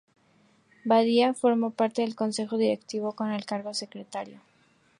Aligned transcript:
Badia 0.83 1.35
formó 1.35 1.69
parte 1.69 2.01
del 2.01 2.15
Consejo 2.15 2.57
Directivo 2.57 3.13
con 3.13 3.29
el 3.31 3.45
cargo 3.45 3.69
de 3.69 3.75
secretario. 3.75 4.39